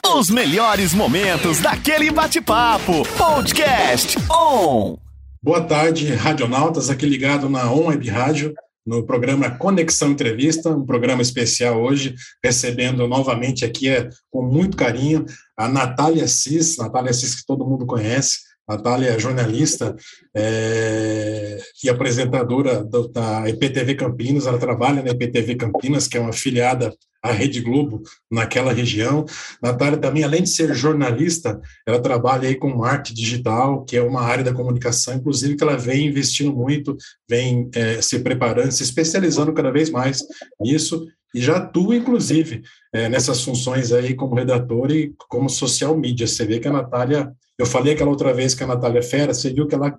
[0.00, 3.06] Os melhores momentos daquele bate-papo.
[3.16, 4.96] Podcast On.
[5.42, 8.54] Boa tarde, radionautas, aqui ligado na On Web Rádio,
[8.86, 15.26] no programa Conexão Entrevista, um programa especial hoje, recebendo novamente aqui é, com muito carinho
[15.56, 18.38] a Natália Cis, Natália Cis que todo mundo conhece,
[18.68, 19.94] Natália é jornalista
[20.34, 26.30] é, e apresentadora do, da IPTV Campinas, ela trabalha na IPTV Campinas, que é uma
[26.30, 29.24] afiliada à Rede Globo naquela região.
[29.62, 34.22] Natália também, além de ser jornalista, ela trabalha aí com arte digital, que é uma
[34.22, 36.96] área da comunicação, inclusive que ela vem investindo muito,
[37.28, 40.22] vem é, se preparando, se especializando cada vez mais
[40.60, 46.26] nisso, e já atua, inclusive, é, nessas funções aí como redatora e como social media.
[46.26, 49.34] Você vê que a Natália eu falei aquela outra vez que a Natália é fera,
[49.34, 49.96] você viu que ela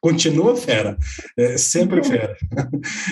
[0.00, 0.96] continua fera,
[1.36, 2.36] é, sempre fera.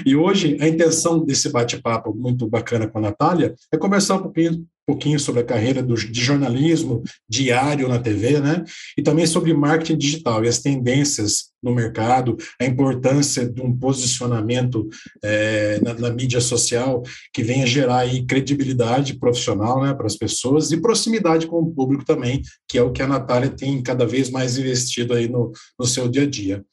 [0.05, 4.67] E hoje, a intenção desse bate-papo muito bacana com a Natália é conversar um pouquinho
[4.87, 8.65] pouquinho sobre a carreira do, de jornalismo diário na TV, né?
[8.97, 14.89] E também sobre marketing digital e as tendências no mercado, a importância de um posicionamento
[15.23, 17.03] é, na, na, mídia social
[17.33, 22.05] que venha gerar aí credibilidade profissional né, para as pessoas e proximidade com o público
[22.05, 25.87] também, que é o que a Natália tem cada vez mais investido aí no, no
[25.87, 26.65] seu dia a dia.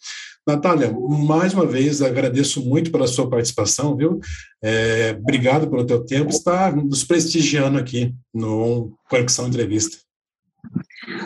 [0.49, 4.19] Natália, mais uma vez agradeço muito pela sua participação, viu?
[4.63, 9.97] É, obrigado pelo teu tempo, está nos prestigiando aqui no Conexão Entrevista.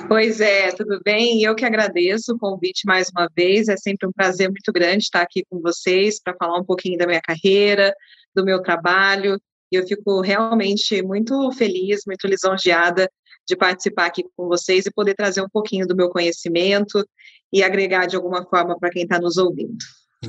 [0.07, 1.41] Pois é, tudo bem?
[1.41, 3.69] Eu que agradeço o convite mais uma vez.
[3.69, 7.07] É sempre um prazer muito grande estar aqui com vocês para falar um pouquinho da
[7.07, 7.93] minha carreira,
[8.35, 9.39] do meu trabalho.
[9.71, 13.09] E eu fico realmente muito feliz, muito lisonjeada
[13.47, 17.05] de participar aqui com vocês e poder trazer um pouquinho do meu conhecimento
[17.51, 19.77] e agregar de alguma forma para quem está nos ouvindo.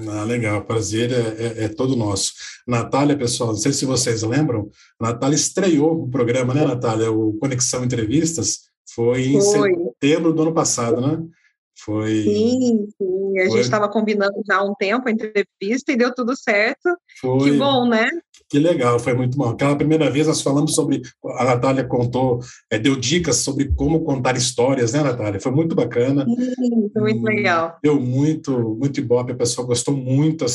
[0.09, 2.33] Ah, legal, prazer é, é, é, todo nosso.
[2.67, 7.13] Natália, pessoal, não sei se vocês lembram, a Natália estreou o programa, né, Natália?
[7.13, 9.73] O Conexão Entrevistas foi em foi.
[9.73, 11.23] setembro do ano passado, né?
[11.77, 12.23] Foi.
[12.23, 13.39] Sim, sim.
[13.39, 13.51] A foi.
[13.51, 16.89] gente estava combinando já há um tempo a entrevista e deu tudo certo.
[17.21, 17.51] Foi.
[17.51, 18.09] Que bom, né?
[18.55, 19.49] Que legal, foi muito bom.
[19.49, 21.03] Aquela primeira vez nós falamos sobre.
[21.39, 22.39] A Natália contou,
[22.71, 25.41] é, deu dicas sobre como contar histórias, né, Natália?
[25.41, 26.25] Foi muito bacana.
[26.25, 27.77] Sim, foi muito legal.
[27.83, 30.47] Deu muito, muito ibope, a pessoa gostou muito,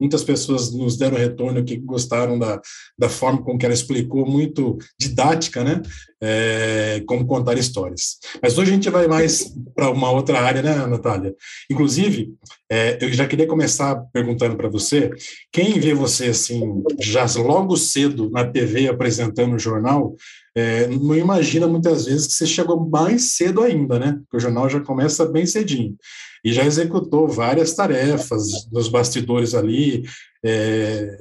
[0.00, 2.60] muitas pessoas nos deram retorno que gostaram da,
[2.96, 5.82] da forma com que ela explicou, muito didática, né?
[6.22, 8.18] É, como contar histórias.
[8.42, 11.34] Mas hoje a gente vai mais para uma outra área, né, Natália?
[11.70, 12.34] Inclusive,
[12.70, 15.10] é, eu já queria começar perguntando para você,
[15.50, 20.14] quem vê você assim, já logo cedo na TV apresentando o jornal,
[20.54, 24.18] é, não imagina muitas vezes que você chegou mais cedo ainda, né?
[24.22, 25.96] Porque o jornal já começa bem cedinho.
[26.44, 30.02] E já executou várias tarefas nos bastidores ali,
[30.44, 31.16] é,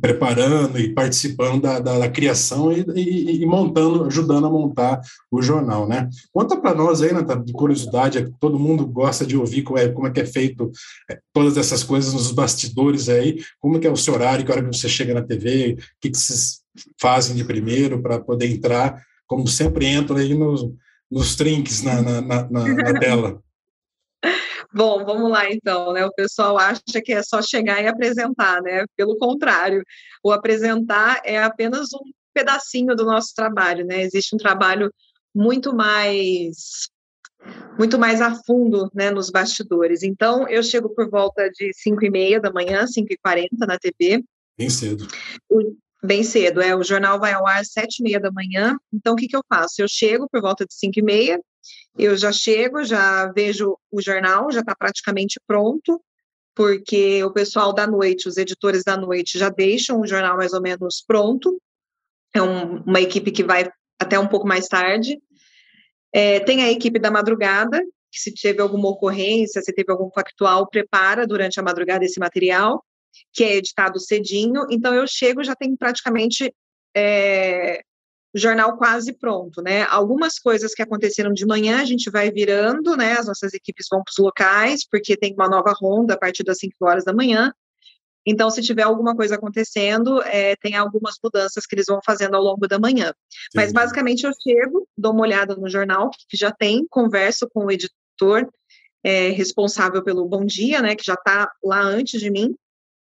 [0.00, 5.00] preparando e participando da, da, da criação e, e, e, montando, ajudando a montar
[5.30, 6.08] o jornal, né?
[6.32, 9.88] Conta para nós aí, Natália, de curiosidade, é todo mundo gosta de ouvir como é,
[9.88, 10.70] como é que é feito
[11.08, 14.50] é, todas essas coisas nos bastidores aí, como é que é o seu horário, que
[14.50, 16.60] hora que você chega na TV, o que, que vocês
[17.00, 20.68] fazem de primeiro para poder entrar, como sempre entro aí nos,
[21.10, 23.40] nos trinks na, na, na, na tela.
[24.74, 26.04] Bom, vamos lá então, né?
[26.04, 28.84] O pessoal acha que é só chegar e apresentar, né?
[28.96, 29.84] Pelo contrário,
[30.22, 34.02] o apresentar é apenas um pedacinho do nosso trabalho, né?
[34.02, 34.92] Existe um trabalho
[35.34, 36.88] muito mais
[37.78, 40.02] muito mais a fundo, né, nos bastidores.
[40.02, 43.78] Então, eu chego por volta de 5 e meia da manhã, 5 e 40 na
[43.78, 44.24] TV.
[44.56, 45.06] Bem cedo.
[46.02, 46.74] Bem cedo, é.
[46.74, 48.76] O jornal vai ao ar às sete e meia da manhã.
[48.92, 49.74] Então, o que, que eu faço?
[49.78, 51.40] Eu chego por volta de cinco e meia,
[51.98, 56.00] eu já chego, já vejo o jornal, já está praticamente pronto,
[56.54, 60.60] porque o pessoal da noite, os editores da noite, já deixam o jornal mais ou
[60.60, 61.60] menos pronto.
[62.32, 65.18] É um, uma equipe que vai até um pouco mais tarde.
[66.12, 70.68] É, tem a equipe da madrugada, que se teve alguma ocorrência, se teve algum factual,
[70.68, 72.84] prepara durante a madrugada esse material,
[73.32, 74.66] que é editado cedinho.
[74.70, 76.54] Então, eu chego já tem praticamente
[76.96, 77.82] é,
[78.34, 79.84] o jornal quase pronto, né?
[79.84, 83.12] Algumas coisas que aconteceram de manhã a gente vai virando, né?
[83.12, 86.58] As nossas equipes vão para os locais, porque tem uma nova ronda a partir das
[86.58, 87.52] 5 horas da manhã.
[88.26, 92.42] Então, se tiver alguma coisa acontecendo, é, tem algumas mudanças que eles vão fazendo ao
[92.42, 93.12] longo da manhã.
[93.28, 93.50] Sim.
[93.54, 97.70] Mas, basicamente, eu chego, dou uma olhada no jornal, que já tem, converso com o
[97.70, 98.48] editor
[99.04, 102.56] é, responsável pelo Bom Dia, né, que já está lá antes de mim,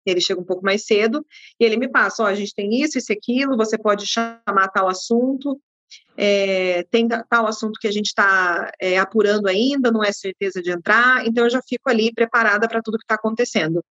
[0.05, 1.25] ele chega um pouco mais cedo
[1.59, 4.87] e ele me passa, ó, a gente tem isso, isso, aquilo, você pode chamar tal
[4.87, 5.59] assunto,
[6.15, 10.71] é, tem tal assunto que a gente está é, apurando ainda, não é certeza de
[10.71, 13.83] entrar, então eu já fico ali preparada para tudo que está acontecendo.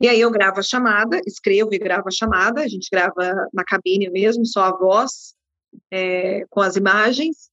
[0.00, 3.62] E aí eu gravo a chamada, escrevo e gravo a chamada, a gente grava na
[3.64, 5.34] cabine mesmo, só a voz,
[5.90, 7.50] é, com as imagens,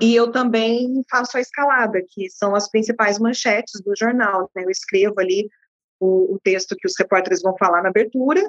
[0.00, 4.50] e eu também faço a escalada, que são as principais manchetes do jornal.
[4.54, 4.64] Né?
[4.64, 5.48] Eu escrevo ali
[5.98, 8.42] o, o, texto que os repórteres vão falar na abertura,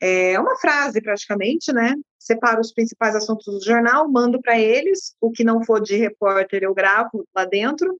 [0.00, 1.94] é uma frase praticamente, né?
[2.18, 6.62] Separo os principais assuntos do jornal, mando para eles, o que não for de repórter
[6.64, 7.96] eu gravo lá dentro,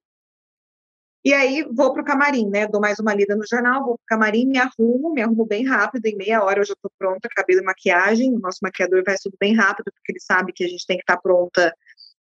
[1.25, 2.67] e aí vou para o camarim, né?
[2.67, 5.65] Dou mais uma lida no jornal, vou para o camarim, me arrumo, me arrumo bem
[5.65, 8.35] rápido, em meia hora eu já estou pronta, cabelo e maquiagem.
[8.35, 11.05] O nosso maquiador faz tudo bem rápido, porque ele sabe que a gente tem que
[11.05, 11.73] estar tá pronta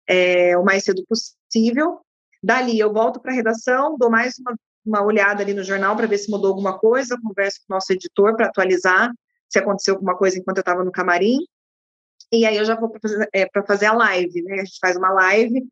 [0.07, 2.01] é, o mais cedo possível.
[2.43, 4.55] Dali eu volto para a redação, dou mais uma,
[4.85, 7.93] uma olhada ali no jornal para ver se mudou alguma coisa, converso com o nosso
[7.93, 9.13] editor para atualizar
[9.49, 11.39] se aconteceu alguma coisa enquanto eu estava no camarim.
[12.33, 14.55] E aí eu já vou para fazer, é, fazer a live, né?
[14.55, 15.63] A gente faz uma live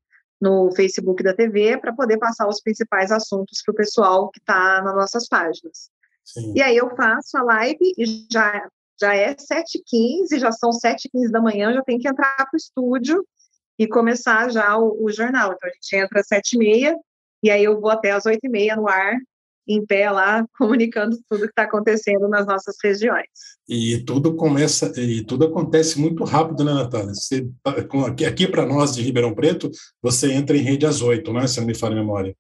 [0.41, 4.83] no Facebook da TV para poder passar os principais assuntos para o pessoal que está
[4.83, 5.91] nas nossas páginas.
[6.25, 6.53] Sim.
[6.55, 8.69] E aí eu faço a live e já,
[9.01, 13.25] já é 7h15, já são 7h15 da manhã, já tem que entrar para o estúdio
[13.79, 15.53] e começar já o, o, jornal.
[15.53, 16.95] Então a gente entra às 7h30
[17.43, 19.17] e aí eu vou até às 8h30 no ar
[19.69, 23.29] em pé lá, comunicando tudo que está acontecendo nas nossas regiões.
[23.69, 27.15] E tudo começa, e tudo acontece muito rápido, né, Natália?
[27.15, 27.71] Você, tá,
[28.07, 29.71] aqui, aqui para nós de Ribeirão Preto,
[30.03, 31.47] você entra em rede às oito, né?
[31.47, 32.35] Se não me falha a memória.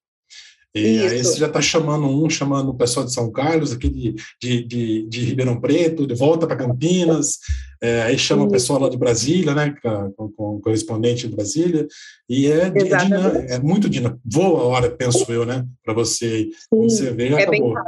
[0.75, 1.07] E Isso.
[1.07, 4.65] aí você já está chamando um, chamando o pessoal de São Carlos, aqui de, de,
[4.65, 7.39] de, de Ribeirão Preto, de volta para Campinas,
[7.83, 9.75] é, aí chama o pessoal lá de Brasília, né,
[10.17, 11.89] com, com o correspondente de Brasília,
[12.29, 14.21] e é, é, é muito dinâmico.
[14.25, 17.75] Voa a hora, penso eu, né, para você, você vê, é acabou.
[17.75, 17.83] Bem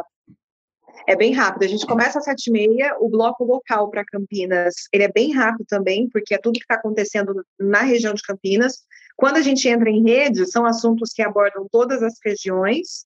[1.12, 1.64] é bem rápido.
[1.64, 5.32] A gente começa às sete e meia, o bloco local para Campinas, ele é bem
[5.32, 8.82] rápido também, porque é tudo que está acontecendo na região de Campinas.
[9.16, 13.04] Quando a gente entra em rede, são assuntos que abordam todas as regiões,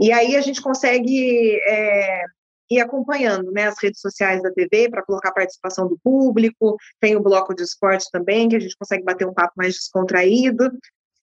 [0.00, 2.22] e aí a gente consegue é,
[2.70, 7.16] ir acompanhando né, as redes sociais da TV para colocar a participação do público, tem
[7.16, 10.70] o bloco de esporte também, que a gente consegue bater um papo mais descontraído.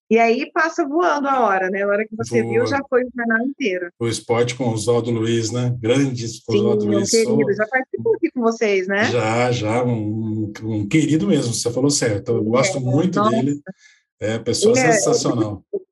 [0.09, 1.81] E aí passa voando a hora, né?
[1.81, 2.53] A hora que você Boa.
[2.53, 3.89] viu, já foi o canal inteiro.
[3.99, 5.75] O esporte com o Oswaldo Luiz, né?
[5.79, 7.09] Grande Oswaldo Luiz.
[7.09, 7.53] querido, sou...
[7.53, 9.05] já participou aqui com vocês, né?
[9.05, 12.33] Já, já, um, um querido mesmo, você falou certo.
[12.33, 13.31] Eu gosto é, muito nossa.
[13.31, 13.59] dele.
[14.19, 15.63] É, pessoa é, sensacional.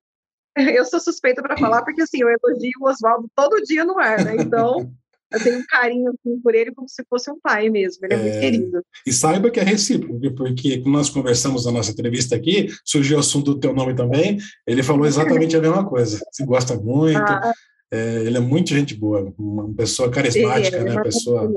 [0.55, 4.23] Eu sou suspeita para falar, porque assim, eu elogio o Oswaldo todo dia no ar,
[4.23, 4.35] né?
[4.35, 4.93] Então.
[5.33, 8.17] eu tenho um carinho assim, por ele como se fosse um pai mesmo, ele é,
[8.17, 8.85] é, muito querido.
[9.05, 13.19] E saiba que é recíproco, porque quando nós conversamos na nossa entrevista aqui, surgiu o
[13.19, 14.37] assunto do teu nome também,
[14.67, 17.51] ele falou exatamente a mesma coisa, se gosta muito, ah.
[17.91, 21.51] é, ele é muito gente boa, uma pessoa carismática, é, né, pessoa...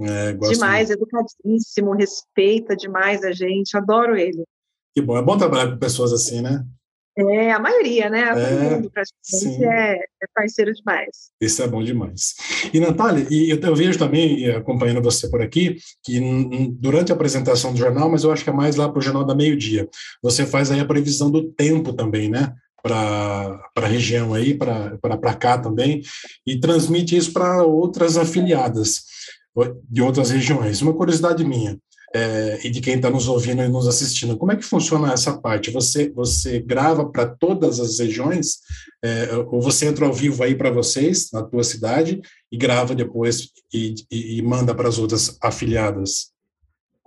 [0.00, 1.04] É, demais, muito.
[1.04, 4.42] educadíssimo, respeita demais a gente, adoro ele.
[4.94, 6.64] Que bom, é bom trabalhar com pessoas assim, né?
[7.16, 8.20] É, a maioria, né?
[8.20, 11.30] É, Todo mundo praticamente é, é, parceiro demais.
[11.40, 12.34] Isso é bom demais.
[12.72, 16.20] E, Natália, e eu, eu, vejo também, acompanhando você por aqui, que
[16.72, 19.24] durante a apresentação do jornal, mas eu acho que é mais lá para o jornal
[19.24, 19.88] da meio-dia,
[20.22, 22.54] você faz aí a previsão do tempo também, né?
[22.82, 26.02] Para a região aí, para cá também,
[26.46, 29.04] e transmite isso para outras afiliadas
[29.88, 30.80] de outras regiões.
[30.80, 31.78] Uma curiosidade minha,
[32.14, 34.36] é, e de quem está nos ouvindo e nos assistindo.
[34.36, 35.70] Como é que funciona essa parte?
[35.70, 38.58] Você, você grava para todas as regiões,
[39.02, 42.20] é, ou você entra ao vivo aí para vocês, na tua cidade,
[42.50, 46.32] e grava depois e, e, e manda para as outras afiliadas?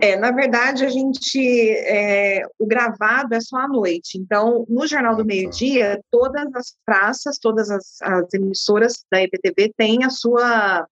[0.01, 1.39] É, na verdade, a gente.
[1.39, 4.17] É, o gravado é só à noite.
[4.17, 5.27] Então, no Jornal do ah, tá.
[5.27, 10.85] Meio-Dia, todas as praças, todas as, as emissoras da EPTV têm a sua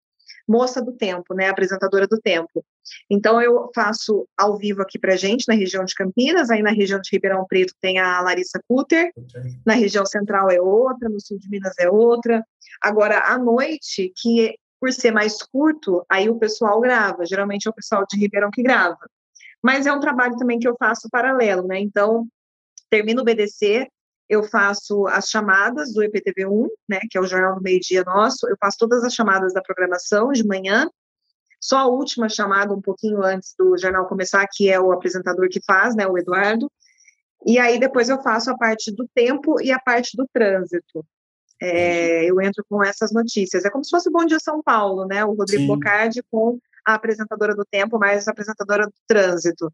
[0.47, 2.65] moça do tempo, né, apresentadora do tempo.
[3.09, 7.01] Então eu faço ao vivo aqui para gente na região de Campinas, aí na região
[7.01, 9.57] de Ribeirão Preto tem a Larissa Cutter, okay.
[9.65, 12.45] na região central é outra, no sul de Minas é outra.
[12.83, 17.27] Agora à noite, que por ser mais curto, aí o pessoal grava.
[17.27, 18.99] Geralmente é o pessoal de Ribeirão que grava.
[19.63, 21.79] Mas é um trabalho também que eu faço paralelo, né?
[21.79, 22.27] Então
[22.89, 23.89] termino o BDC,
[24.29, 28.49] eu faço as chamadas do EPTV1, né, que é o Jornal do Meio Dia nosso,
[28.49, 30.89] eu faço todas as chamadas da programação de manhã,
[31.61, 35.61] só a última chamada, um pouquinho antes do jornal começar, que é o apresentador que
[35.65, 36.71] faz, né, o Eduardo,
[37.47, 41.05] e aí depois eu faço a parte do tempo e a parte do trânsito.
[41.63, 43.65] É, eu entro com essas notícias.
[43.65, 45.23] É como se fosse o Bom Dia São Paulo, né?
[45.25, 45.67] O Rodrigo Sim.
[45.67, 49.71] Bocardi com a apresentadora do tempo, mais a apresentadora do trânsito.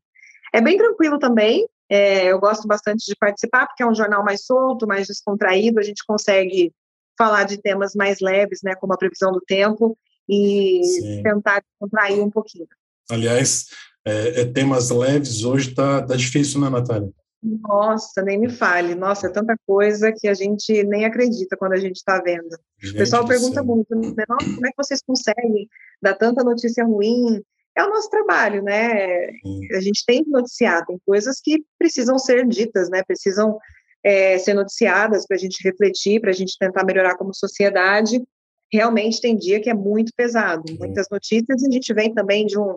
[0.52, 4.44] É bem tranquilo também, é, eu gosto bastante de participar, porque é um jornal mais
[4.44, 6.72] solto, mais descontraído, a gente consegue
[7.16, 9.96] falar de temas mais leves, né, como a previsão do tempo,
[10.28, 11.22] e Sim.
[11.22, 12.66] tentar contrair um pouquinho.
[13.10, 13.66] Aliás,
[14.04, 17.10] é, é, temas leves hoje tá, tá difícil, né, Natália?
[17.42, 18.94] Nossa, nem me fale.
[18.94, 22.58] Nossa, é tanta coisa que a gente nem acredita quando a gente está vendo.
[22.80, 24.24] Gente o pessoal pergunta muito, né?
[24.28, 25.68] Nossa, como é que vocês conseguem
[26.02, 27.42] dar tanta notícia ruim?
[27.76, 29.28] é o nosso trabalho, né?
[29.76, 33.02] A gente tem que noticiar, tem coisas que precisam ser ditas, né?
[33.06, 33.58] Precisam
[34.02, 38.22] é, ser noticiadas para a gente refletir, para a gente tentar melhorar como sociedade.
[38.72, 42.58] Realmente tem dia que é muito pesado, muitas notícias, e a gente vem também de
[42.58, 42.76] um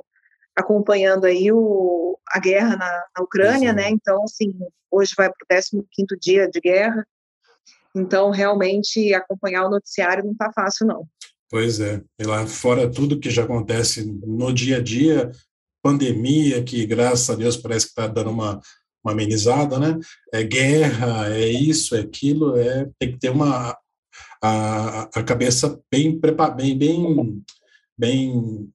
[0.55, 3.89] acompanhando aí o, a guerra na, na Ucrânia, né?
[3.89, 4.53] Então, assim,
[4.91, 7.05] hoje vai para o 15 dia de guerra,
[7.95, 11.07] então realmente acompanhar o noticiário não está fácil, não.
[11.49, 15.31] Pois é, e lá fora tudo que já acontece no dia a dia,
[15.81, 18.59] pandemia, que graças a Deus parece que está dando uma,
[19.03, 19.97] uma amenizada, né?
[20.31, 23.75] É guerra, é isso, é aquilo, é tem que ter uma
[24.41, 27.43] a, a cabeça bem preparada, bem bem
[27.97, 28.73] bem,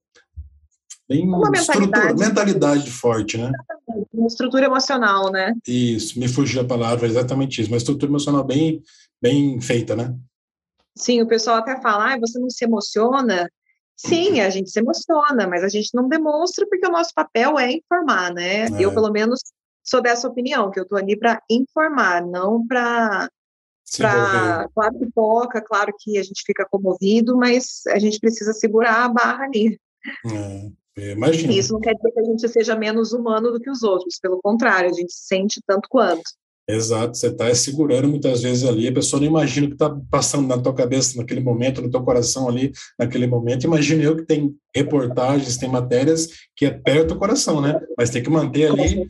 [1.09, 2.19] bem uma mentalidade.
[2.19, 3.51] mentalidade forte, né?
[4.13, 5.55] Uma estrutura emocional, né?
[5.67, 8.83] Isso, me fugiu a palavra, exatamente isso, uma estrutura emocional bem
[9.21, 10.15] bem feita, né?
[10.97, 13.51] Sim, o pessoal até fala, ah, você não se emociona?
[13.97, 17.73] Sim, a gente se emociona, mas a gente não demonstra porque o nosso papel é
[17.73, 18.67] informar, né?
[18.67, 18.69] É.
[18.79, 19.41] Eu, pelo menos,
[19.83, 23.29] sou dessa opinião, que eu estou ali para informar, não para
[23.97, 29.09] Claro que toca, claro que a gente fica comovido, mas a gente precisa segurar a
[29.09, 29.79] barra ali.
[30.97, 31.53] É, imagina.
[31.53, 34.41] Isso não quer dizer que a gente seja menos humano do que os outros, pelo
[34.43, 36.23] contrário, a gente sente tanto quanto.
[36.67, 40.49] Exato, você está segurando muitas vezes ali, a pessoa não imagina o que está passando
[40.49, 43.67] na tua cabeça naquele momento, no teu coração ali, naquele momento.
[43.67, 46.27] Imagina eu que tem reportagens, tem matérias
[46.57, 47.79] que é perto do coração, né?
[47.99, 49.07] Mas tem que manter ali,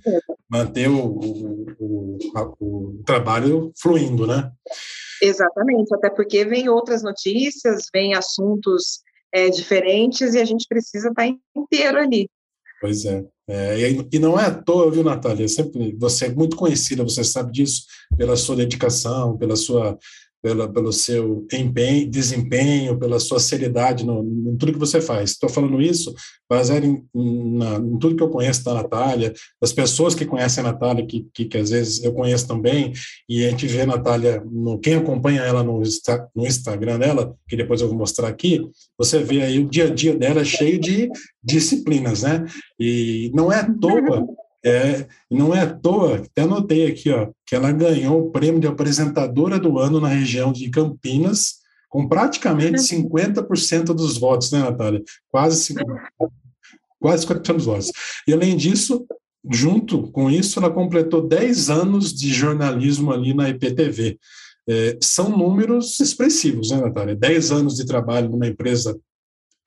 [0.50, 2.18] manter o, o, o,
[2.60, 4.50] o trabalho fluindo, né?
[5.22, 9.00] Exatamente, até porque vem outras notícias, vem assuntos
[9.32, 12.28] é, diferentes e a gente precisa estar tá inteiro ali.
[12.80, 13.24] Pois é.
[13.48, 15.48] é e, e, não é à toa, viu, Natália?
[15.48, 17.84] Sempre, você é muito conhecida, você sabe disso,
[18.16, 19.98] pela sua dedicação, pela sua
[20.44, 24.22] pela, pelo seu empenho, desempenho, pela sua seriedade no,
[24.52, 25.30] em tudo que você faz.
[25.30, 26.14] Estou falando isso
[26.46, 30.70] baseado em, na, em, tudo que eu conheço da Natália, das pessoas que conhecem a
[30.70, 32.92] Natália, que, que, que, às vezes eu conheço também,
[33.26, 35.82] e a gente vê a Natália, no, quem acompanha ela no,
[36.36, 39.90] no Instagram dela, que depois eu vou mostrar aqui, você vê aí o dia a
[39.90, 41.08] dia dela cheio de
[41.42, 42.44] disciplinas, né?
[42.78, 44.26] E não é à toa
[44.64, 48.66] é, não é à toa, até anotei aqui, ó, que ela ganhou o prêmio de
[48.66, 51.56] apresentadora do ano na região de Campinas,
[51.88, 53.94] com praticamente 50% uhum.
[53.94, 55.02] dos votos, né, Natália?
[55.30, 55.84] Quase 50%,
[56.98, 57.92] quase 50% dos votos.
[58.26, 59.06] E além disso,
[59.50, 64.18] junto com isso, ela completou 10 anos de jornalismo ali na IPTV.
[64.66, 67.14] É, são números expressivos, né, Natália?
[67.14, 68.98] 10 anos de trabalho numa empresa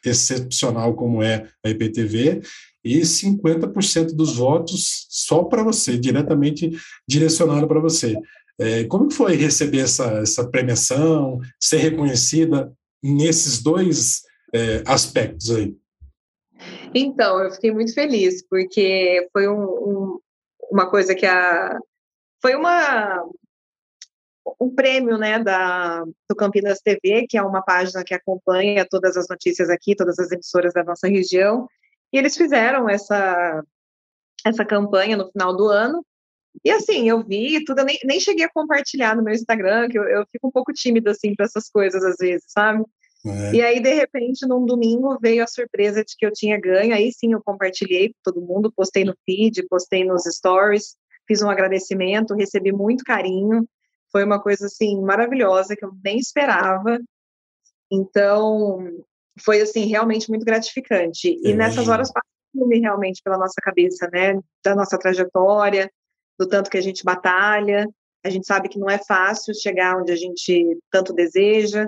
[0.04, 2.42] excepcional como é a IPTV
[2.84, 6.72] e 50% dos votos só para você, diretamente
[7.07, 8.15] direcionado para você.
[8.60, 12.72] É, como foi receber essa, essa premiação, ser reconhecida
[13.03, 15.75] nesses dois é, aspectos aí?
[16.93, 20.19] Então, eu fiquei muito feliz, porque foi um, um,
[20.72, 21.77] uma coisa que a.
[22.41, 23.24] Foi uma,
[24.60, 29.27] um prêmio né, da, do Campinas TV, que é uma página que acompanha todas as
[29.27, 31.67] notícias aqui, todas as emissoras da nossa região,
[32.12, 33.64] e eles fizeram essa,
[34.46, 36.06] essa campanha no final do ano.
[36.64, 39.98] E assim, eu vi tudo, eu nem, nem cheguei a compartilhar no meu Instagram, que
[39.98, 42.84] eu, eu fico um pouco tímida assim para essas coisas às vezes, sabe?
[43.26, 43.56] É.
[43.56, 46.94] E aí, de repente, num domingo, veio a surpresa de que eu tinha ganho.
[46.94, 50.96] Aí sim eu compartilhei com todo mundo, postei no feed, postei nos stories,
[51.28, 53.68] fiz um agradecimento, recebi muito carinho.
[54.12, 57.00] Foi uma coisa assim maravilhosa que eu nem esperava.
[57.92, 58.80] Então,
[59.39, 61.38] foi assim realmente muito gratificante.
[61.44, 64.39] E nessas horas passa filme realmente pela nossa cabeça, né?
[64.63, 65.91] Da nossa trajetória,
[66.39, 67.88] do tanto que a gente batalha.
[68.24, 71.88] A gente sabe que não é fácil chegar onde a gente tanto deseja.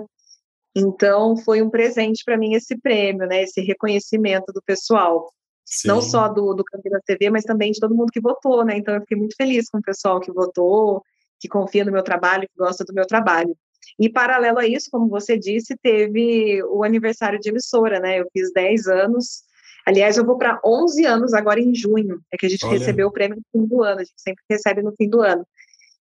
[0.74, 3.42] Então, foi um presente para mim esse prêmio, né?
[3.42, 5.28] Esse reconhecimento do pessoal.
[5.64, 5.88] Sim.
[5.88, 8.76] Não só do, do Campinas TV, mas também de todo mundo que votou, né?
[8.76, 11.02] Então, eu fiquei muito feliz com o pessoal que votou,
[11.40, 13.56] que confia no meu trabalho, que gosta do meu trabalho.
[13.98, 18.20] E paralelo a isso, como você disse, teve o aniversário de emissora, né?
[18.20, 19.42] Eu fiz 10 anos.
[19.86, 22.78] Aliás, eu vou para 11 anos agora em junho, é que a gente Olha.
[22.78, 25.46] recebeu o prêmio no fim do ano, a gente sempre recebe no fim do ano.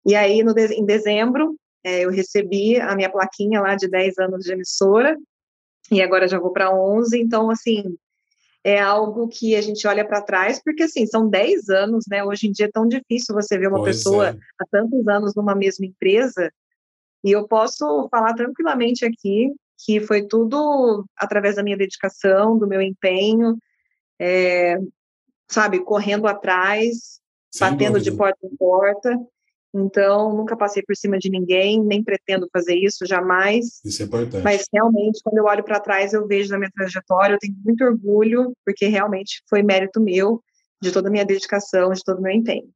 [0.05, 4.45] E aí, no, em dezembro, é, eu recebi a minha plaquinha lá de 10 anos
[4.45, 5.17] de emissora,
[5.91, 7.97] e agora já vou para 11, então, assim,
[8.63, 12.23] é algo que a gente olha para trás, porque, assim, são 10 anos, né?
[12.23, 14.37] Hoje em dia é tão difícil você ver uma pois pessoa é.
[14.59, 16.53] há tantos anos numa mesma empresa,
[17.25, 19.53] e eu posso falar tranquilamente aqui
[19.85, 23.57] que foi tudo através da minha dedicação, do meu empenho,
[24.21, 24.77] é,
[25.51, 28.11] sabe, correndo atrás, Sem batendo dúvida.
[28.11, 29.19] de porta em porta.
[29.73, 33.81] Então, nunca passei por cima de ninguém, nem pretendo fazer isso, jamais.
[33.85, 34.43] Isso é importante.
[34.43, 37.85] Mas, realmente, quando eu olho para trás, eu vejo na minha trajetória, eu tenho muito
[37.85, 40.43] orgulho, porque realmente foi mérito meu,
[40.83, 42.69] de toda a minha dedicação, de todo o meu empenho.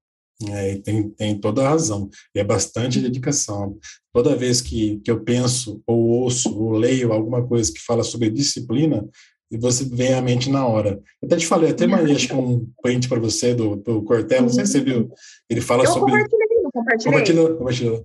[0.50, 2.08] É, tem, tem toda a razão.
[2.34, 3.78] E é bastante dedicação.
[4.12, 8.30] Toda vez que, que eu penso, ou ouço, ou leio alguma coisa que fala sobre
[8.30, 9.06] disciplina,
[9.50, 11.00] e você vem à mente na hora.
[11.22, 14.42] Eu até te falei, até mandei acho que um print para você do, do Cortel,
[14.42, 15.08] não sei se você viu.
[15.48, 16.12] Ele fala eu sobre.
[16.12, 17.12] Compartilhei, eu compartilhei.
[17.12, 18.02] Compartilhou, compartilhou.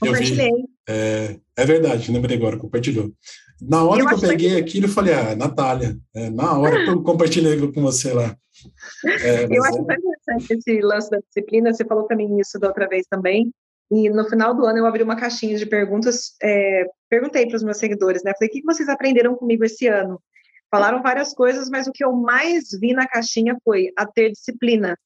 [0.00, 0.50] Compartilhei.
[0.50, 0.64] Vi.
[0.88, 3.12] É, é verdade, lembrei agora, compartilhou.
[3.60, 4.56] Na hora eu que eu peguei que...
[4.56, 8.36] aquilo, eu falei, ah, Natália, é, na hora que eu compartilhei com você lá.
[9.04, 9.80] É, eu acho é...
[9.80, 13.52] interessante esse lance da disciplina, você falou para mim isso da outra vez também,
[13.90, 17.62] e no final do ano eu abri uma caixinha de perguntas, é, perguntei para os
[17.62, 18.32] meus seguidores, né?
[18.38, 20.22] Falei, o que vocês aprenderam comigo esse ano?
[20.70, 24.96] Falaram várias coisas, mas o que eu mais vi na caixinha foi a ter disciplina.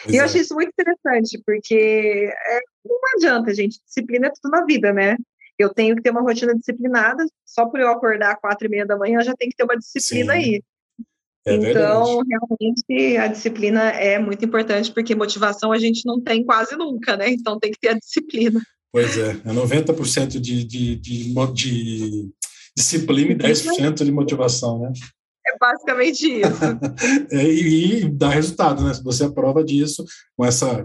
[0.00, 0.12] Exato.
[0.12, 4.64] E eu achei isso muito interessante, porque é, não adianta, gente, disciplina é tudo na
[4.64, 5.16] vida, né?
[5.56, 8.84] Eu tenho que ter uma rotina disciplinada, só por eu acordar às quatro e meia
[8.84, 10.38] da manhã, já tem que ter uma disciplina Sim.
[10.38, 10.62] aí.
[11.46, 16.74] É então, realmente, a disciplina é muito importante, porque motivação a gente não tem quase
[16.74, 17.30] nunca, né?
[17.30, 18.60] Então, tem que ter a disciplina.
[18.92, 22.30] Pois é, é 90% de, de, de, de
[22.76, 24.92] disciplina e 10% de motivação, né?
[25.46, 26.62] É basicamente isso.
[27.30, 28.92] é, e, e, dá resultado, né?
[28.92, 30.04] Se você aprova disso,
[30.36, 30.84] com, essa,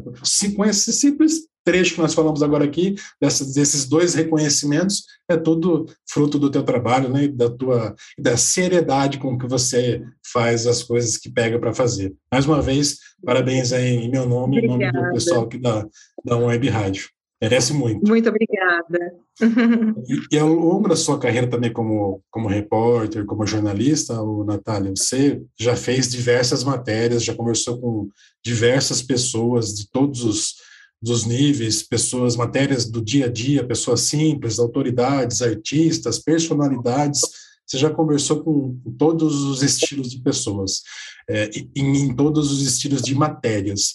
[0.55, 5.85] com esse simples trecho que nós falamos agora aqui, dessas, desses dois reconhecimentos, é tudo
[6.09, 10.01] fruto do teu trabalho, né, da tua da seriedade com que você
[10.31, 12.13] faz as coisas que pega para fazer.
[12.31, 15.85] Mais uma vez, parabéns em meu nome, em nome do pessoal aqui da,
[16.25, 17.09] da Web Rádio.
[17.41, 18.07] Merece muito.
[18.07, 19.15] Muito obrigada.
[20.07, 24.93] e, e, ao longo da sua carreira também como, como repórter, como jornalista, o Natália,
[24.95, 28.09] você já fez diversas matérias, já conversou com
[28.45, 30.53] diversas pessoas de todos os
[31.01, 37.21] dos níveis, pessoas, matérias do dia a dia, pessoas simples, autoridades, artistas, personalidades.
[37.65, 40.81] Você já conversou com todos os estilos de pessoas,
[41.29, 43.93] é, em, em todos os estilos de matérias.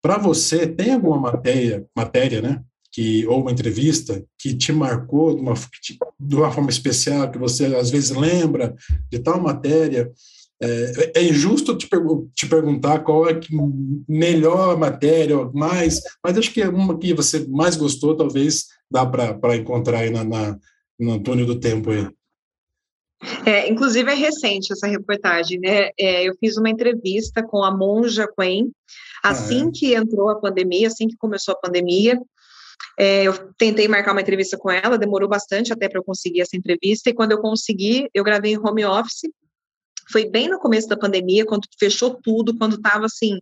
[0.00, 5.40] Para você, tem alguma matéria, matéria, né, que ou uma entrevista que te marcou de
[5.40, 5.54] uma,
[6.20, 8.76] de uma forma especial, que você às vezes lembra
[9.10, 10.12] de tal matéria
[10.62, 11.88] é, é injusto te,
[12.34, 13.40] te, perguntar qual é a
[14.08, 19.56] melhor matéria, mais, mas acho que é uma que você mais gostou, talvez dá para
[19.56, 20.58] encontrar aí na, na,
[20.98, 22.08] no túnel do tempo aí.
[23.46, 25.90] É, inclusive é recente essa reportagem, né?
[25.98, 28.70] É, eu fiz uma entrevista com a Monja Quen
[29.22, 29.70] assim ah, é?
[29.72, 32.20] que entrou a pandemia, assim que começou a pandemia.
[32.98, 36.56] É, eu tentei marcar uma entrevista com ela, demorou bastante até para eu conseguir essa
[36.56, 39.22] entrevista, e quando eu consegui, eu gravei em home office,
[40.10, 43.38] foi bem no começo da pandemia, quando fechou tudo, quando estava assim,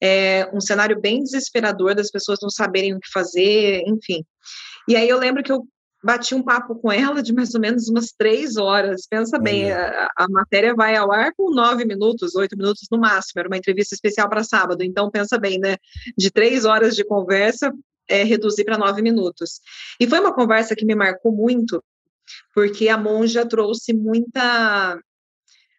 [0.00, 4.24] é, um cenário bem desesperador das pessoas não saberem o que fazer, enfim.
[4.88, 5.66] E aí eu lembro que eu
[6.02, 9.06] bati um papo com ela de mais ou menos umas três horas.
[9.08, 13.38] Pensa bem, a, a, matéria vai ao ar com nove minutos, oito minutos no máximo.
[13.38, 14.82] Era uma entrevista especial para sábado.
[14.82, 15.76] Então, pensa bem, né?
[16.18, 17.72] De três horas de conversa,
[18.08, 19.60] é, reduzir para nove minutos.
[20.00, 21.82] E foi uma conversa que me marcou muito,
[22.52, 24.98] porque a monja trouxe muita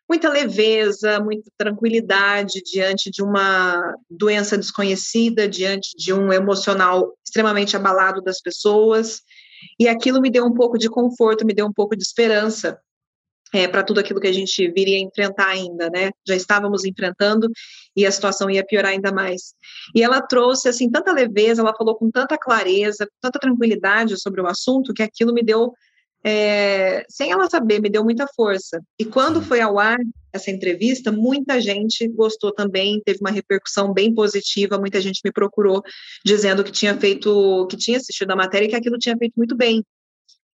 [0.10, 8.22] muita leveza, muita tranquilidade diante de uma doença desconhecida, diante de um emocional extremamente abalado
[8.22, 9.22] das pessoas.
[9.80, 12.78] E aquilo me deu um pouco de conforto, me deu um pouco de esperança
[13.54, 16.12] é, para tudo aquilo que a gente viria enfrentar ainda, né?
[16.28, 17.48] Já estávamos enfrentando
[17.96, 19.54] e a situação ia piorar ainda mais.
[19.96, 24.48] E ela trouxe assim tanta leveza, ela falou com tanta clareza, tanta tranquilidade sobre o
[24.48, 25.72] assunto que aquilo me deu
[26.26, 28.82] é, sem ela saber, me deu muita força.
[28.98, 29.98] E quando foi ao ar
[30.32, 35.84] essa entrevista, muita gente gostou também, teve uma repercussão bem positiva, muita gente me procurou
[36.26, 39.56] dizendo que tinha feito, que tinha assistido a matéria e que aquilo tinha feito muito
[39.56, 39.84] bem.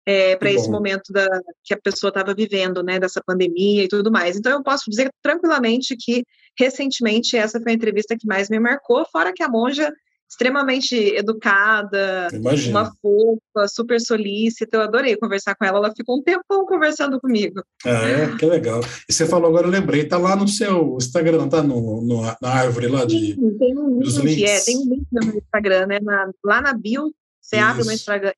[0.08, 1.26] É, para esse momento da,
[1.64, 4.36] que a pessoa estava vivendo, né, dessa pandemia e tudo mais.
[4.36, 6.22] Então, eu posso dizer tranquilamente que,
[6.56, 9.92] recentemente, essa foi a entrevista que mais me marcou, fora que a Monja
[10.28, 12.80] extremamente educada, Imagina.
[12.80, 14.76] uma fofa, super solícita.
[14.76, 15.78] Eu adorei conversar com ela.
[15.78, 17.62] Ela ficou um tempão conversando comigo.
[17.84, 18.80] Ah, é, que legal.
[19.08, 22.48] E você falou agora, eu lembrei, tá lá no seu Instagram, tá no, no na
[22.48, 23.34] árvore lá de.
[23.34, 26.00] Sim, tem um link, é, tem um link no meu Instagram, né?
[26.00, 27.64] Na, lá na bio, você Isso.
[27.64, 28.32] abre o meu Instagram,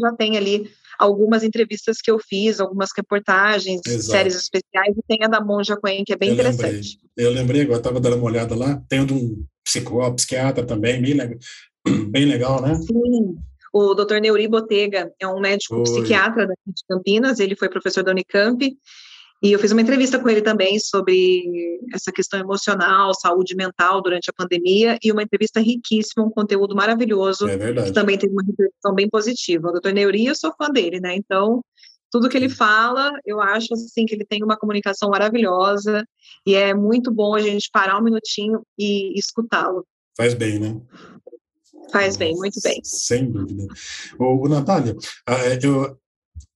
[0.00, 4.10] já tem ali algumas entrevistas que eu fiz, algumas reportagens, Exato.
[4.10, 6.98] séries especiais, e tem a da Monja Coen, que é bem eu interessante.
[6.98, 7.26] Lembrei.
[7.26, 11.38] Eu lembrei, agora estava dando uma olhada lá, tem um psicólogo, psiquiatra também, bem legal,
[12.10, 12.74] bem legal, né?
[12.76, 13.36] Sim.
[13.72, 14.20] O Dr.
[14.22, 15.82] Neuri Botega é um médico Oi.
[15.82, 18.64] psiquiatra daqui de Campinas, ele foi professor da Unicamp,
[19.42, 21.44] E eu fiz uma entrevista com ele também sobre
[21.92, 27.46] essa questão emocional, saúde mental durante a pandemia, e uma entrevista riquíssima, um conteúdo maravilhoso,
[27.46, 29.68] é que também teve uma repercussão bem positiva.
[29.68, 31.14] O doutor Neuri, eu sou fã dele, né?
[31.14, 31.62] Então,
[32.10, 36.06] tudo que ele fala, eu acho assim que ele tem uma comunicação maravilhosa
[36.46, 39.86] e é muito bom a gente parar um minutinho e escutá-lo.
[40.16, 40.80] Faz bem, né?
[41.92, 42.80] Faz bem, muito bem.
[42.82, 43.66] Sem dúvida.
[44.18, 44.96] O, Natália,
[45.62, 45.96] eu,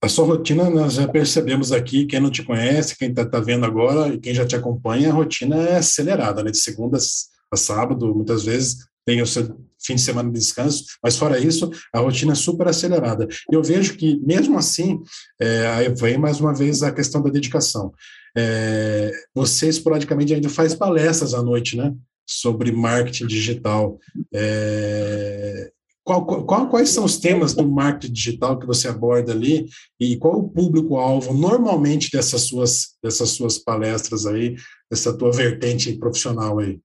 [0.01, 3.65] a sua rotina nós já percebemos aqui, quem não te conhece, quem está tá vendo
[3.65, 6.51] agora e quem já te acompanha, a rotina é acelerada, né?
[6.51, 6.97] De segunda
[7.51, 11.69] a sábado, muitas vezes tem o seu fim de semana de descanso, mas fora isso,
[11.93, 13.27] a rotina é super acelerada.
[13.51, 14.99] Eu vejo que, mesmo assim,
[15.39, 17.91] é, aí vem mais uma vez a questão da dedicação.
[18.37, 21.93] É, você esporadicamente ainda faz palestras à noite, né?
[22.27, 23.99] Sobre marketing digital.
[24.33, 25.71] É,
[26.03, 29.67] qual, qual, quais são os temas do marketing digital que você aborda ali
[29.99, 34.55] e qual o público-alvo normalmente dessas suas, dessas suas palestras aí,
[34.89, 36.79] dessa tua vertente profissional aí?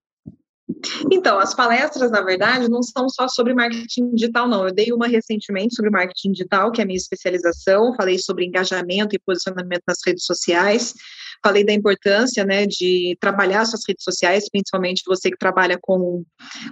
[1.12, 4.66] Então, as palestras, na verdade, não são só sobre marketing digital, não.
[4.66, 9.14] Eu dei uma recentemente sobre marketing digital, que é a minha especialização, falei sobre engajamento
[9.14, 10.92] e posicionamento nas redes sociais,
[11.44, 16.24] falei da importância, né, de trabalhar suas redes sociais, principalmente você que trabalha com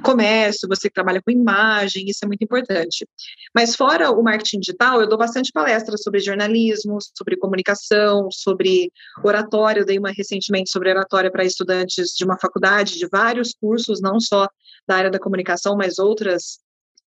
[0.02, 3.06] comércio, você que trabalha com imagem, isso é muito importante.
[3.54, 8.90] Mas fora o marketing digital, eu dou bastante palestras sobre jornalismo, sobre comunicação, sobre
[9.22, 14.00] oratória, eu dei uma recentemente sobre oratória para estudantes de uma faculdade, de vários cursos,
[14.00, 14.48] não só
[14.86, 16.58] da área da comunicação, mas outras,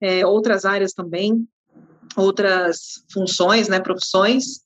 [0.01, 1.47] é, outras áreas também,
[2.15, 4.61] outras funções, né, profissões,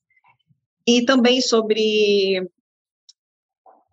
[0.85, 2.49] e também sobre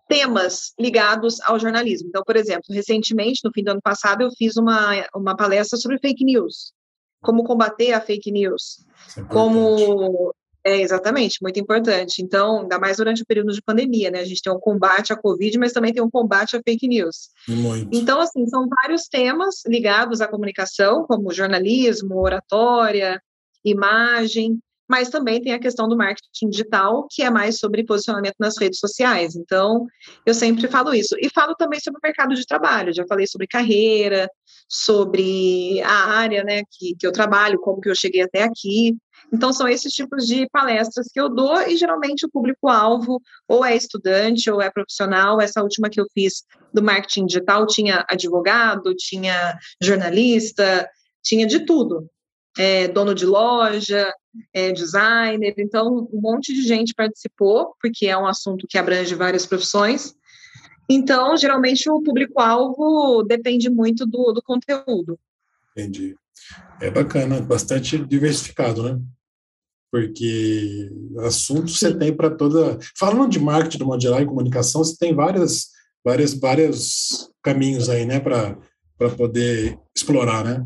[0.07, 2.09] temas ligados ao jornalismo.
[2.09, 5.99] Então, por exemplo, recentemente, no fim do ano passado, eu fiz uma, uma palestra sobre
[5.99, 6.73] fake news,
[7.21, 8.85] como combater a fake news,
[9.17, 10.33] é como
[10.65, 12.23] é exatamente muito importante.
[12.23, 14.19] Então, ainda mais durante o período de pandemia, né?
[14.19, 17.29] A gente tem um combate à Covid, mas também tem um combate à fake news.
[17.47, 17.87] Muito.
[17.91, 23.21] Então, assim, são vários temas ligados à comunicação, como jornalismo, oratória,
[23.63, 28.57] imagem, mas também tem a questão do marketing digital, que é mais sobre posicionamento nas
[28.57, 29.35] redes sociais.
[29.35, 29.85] Então,
[30.25, 31.15] eu sempre falo isso.
[31.19, 34.29] E falo também sobre o mercado de trabalho, já falei sobre carreira,
[34.69, 38.95] sobre a área né, que, que eu trabalho, como que eu cheguei até aqui.
[39.33, 43.75] Então, são esses tipos de palestras que eu dou, e geralmente o público-alvo ou é
[43.75, 45.41] estudante ou é profissional.
[45.41, 50.87] Essa última que eu fiz do marketing digital tinha advogado, tinha jornalista,
[51.23, 52.07] tinha de tudo
[52.57, 54.11] é, dono de loja,
[54.53, 59.45] é, designer, então um monte de gente participou, porque é um assunto que abrange várias
[59.45, 60.15] profissões.
[60.89, 65.19] Então, geralmente, o público-alvo depende muito do, do conteúdo.
[65.71, 66.15] Entendi.
[66.79, 69.01] É bacana, bastante diversificado, né?
[69.91, 72.77] Porque assunto você tem para toda.
[72.97, 75.69] Falando de marketing do modo geral e comunicação, você tem várias,
[76.03, 78.57] várias, vários caminhos aí, né, para
[79.17, 80.65] poder explorar, né?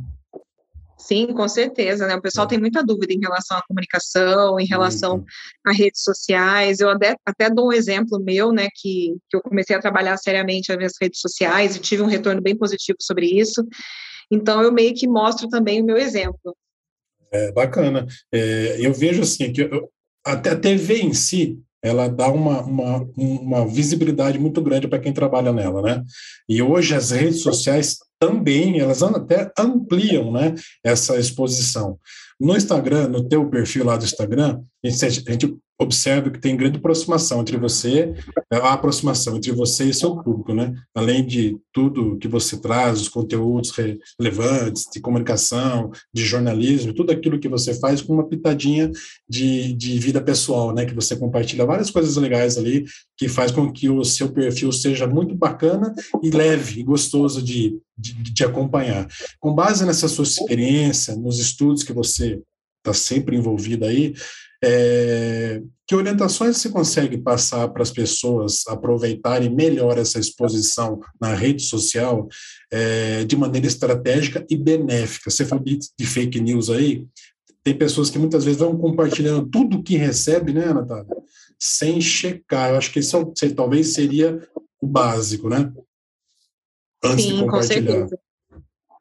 [1.09, 2.15] Sim, com certeza, né?
[2.15, 5.25] O pessoal tem muita dúvida em relação à comunicação, em relação uhum.
[5.65, 6.81] a redes sociais.
[6.81, 8.67] Eu até, até dou um exemplo meu, né?
[8.75, 12.39] Que, que eu comecei a trabalhar seriamente as minhas redes sociais e tive um retorno
[12.39, 13.67] bem positivo sobre isso.
[14.31, 16.55] Então, eu meio que mostro também o meu exemplo.
[17.31, 18.05] É bacana.
[18.31, 19.89] É, eu vejo assim que eu,
[20.23, 25.11] até a TV em si, ela dá uma, uma, uma visibilidade muito grande para quem
[25.11, 26.03] trabalha nela, né?
[26.47, 30.53] E hoje as redes sociais também, elas até ampliam, né,
[30.83, 31.97] essa exposição.
[32.39, 36.57] No Instagram, no teu perfil lá do Instagram, a gente, a gente observa que tem
[36.57, 38.13] grande aproximação entre você,
[38.51, 40.73] a aproximação entre você e seu público, né?
[40.93, 43.71] Além de tudo que você traz, os conteúdos
[44.19, 48.91] relevantes de comunicação, de jornalismo, tudo aquilo que você faz com uma pitadinha
[49.27, 50.85] de, de vida pessoal, né?
[50.85, 52.83] Que você compartilha várias coisas legais ali,
[53.17, 57.79] que faz com que o seu perfil seja muito bacana e leve e gostoso de,
[57.97, 59.07] de, de acompanhar.
[59.39, 62.41] Com base nessa sua experiência, nos estudos que você
[62.79, 64.13] está sempre envolvido aí,
[64.63, 71.63] é, que orientações você consegue passar para as pessoas aproveitarem melhor essa exposição na rede
[71.63, 72.27] social
[72.71, 75.31] é, de maneira estratégica e benéfica?
[75.31, 77.07] Você falou de, fake news aí,
[77.63, 81.17] tem pessoas que muitas vezes vão compartilhando tudo que recebe, né, Natália?
[81.57, 82.69] Sem checar.
[82.69, 84.47] Eu acho que isso é talvez seria
[84.81, 85.71] o básico, né?
[87.03, 87.81] Antes Sim, de compartilhar.
[87.81, 88.19] Com certeza.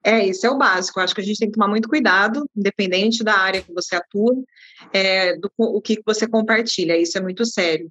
[0.04, 1.00] É, isso é o básico.
[1.00, 4.34] Acho que a gente tem que tomar muito cuidado, independente da área que você atua,
[4.92, 6.96] é, do o que você compartilha.
[6.96, 7.90] Isso é muito sério.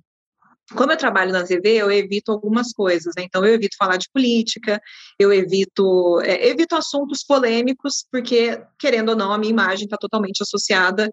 [0.76, 3.24] como eu trabalho na TV, eu evito algumas coisas, né?
[3.24, 4.82] Então eu evito falar de política,
[5.18, 10.42] eu evito é, evito assuntos polêmicos, porque querendo ou não a minha imagem está totalmente
[10.44, 11.10] associada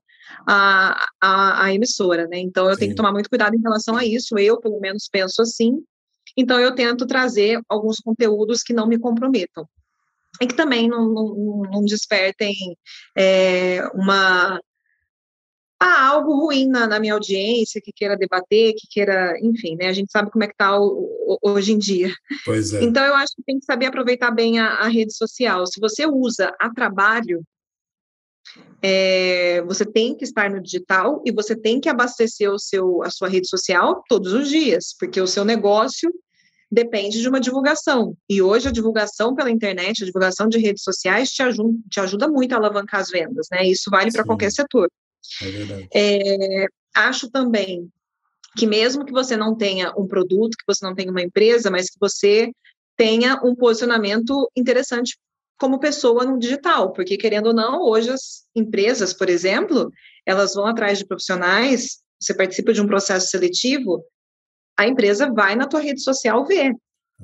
[0.47, 2.39] à, à, à, emissora, né?
[2.39, 2.81] Então eu Sim.
[2.81, 4.39] tenho que tomar muito cuidado em relação a isso.
[4.39, 5.83] Eu pelo menos penso assim.
[6.37, 9.69] Então eu tento trazer alguns conteúdos que não me comprometam
[10.41, 12.55] e que também não, não, não despertem
[13.17, 14.61] é, uma
[15.85, 19.89] ah, algo ruim na, na, minha audiência, que queira debater, que queira, enfim, né?
[19.89, 20.79] A gente sabe como é que está
[21.43, 22.11] hoje em dia.
[22.43, 22.83] Pois é.
[22.83, 25.67] Então, eu acho que tem que saber aproveitar bem a, a rede social.
[25.67, 27.45] Se você usa a trabalho,
[28.81, 33.11] é, você tem que estar no digital e você tem que abastecer o seu, a
[33.11, 36.11] sua rede social todos os dias, porque o seu negócio
[36.73, 38.17] depende de uma divulgação.
[38.27, 42.27] E hoje a divulgação pela internet, a divulgação de redes sociais te ajuda, te ajuda
[42.27, 43.67] muito a alavancar as vendas, né?
[43.67, 44.89] Isso vale para qualquer setor.
[45.43, 45.89] É verdade.
[45.95, 47.91] É, acho também
[48.57, 51.91] que mesmo que você não tenha um produto, que você não tenha uma empresa, mas
[51.91, 52.53] que você
[52.97, 55.19] tenha um posicionamento interessante
[55.59, 59.91] como pessoa no digital, porque querendo ou não, hoje as empresas, por exemplo,
[60.27, 64.05] elas vão atrás de profissionais, você participa de um processo seletivo,
[64.77, 66.73] a empresa vai na tua rede social ver.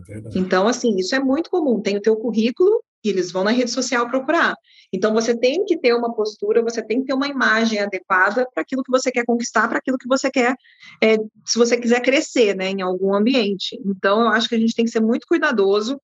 [0.09, 1.81] É então, assim, isso é muito comum.
[1.81, 4.55] Tem o teu currículo e eles vão na rede social procurar.
[4.93, 8.63] Então, você tem que ter uma postura, você tem que ter uma imagem adequada para
[8.63, 10.55] aquilo que você quer conquistar, para aquilo que você quer,
[11.03, 13.81] é, se você quiser crescer, né, em algum ambiente.
[13.85, 16.01] Então, eu acho que a gente tem que ser muito cuidadoso,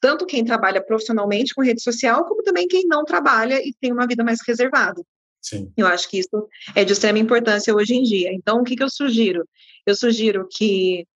[0.00, 4.06] tanto quem trabalha profissionalmente com rede social, como também quem não trabalha e tem uma
[4.06, 5.02] vida mais reservada.
[5.40, 5.72] Sim.
[5.76, 8.32] Eu acho que isso é de extrema importância hoje em dia.
[8.32, 9.48] Então, o que, que eu sugiro?
[9.86, 11.06] Eu sugiro que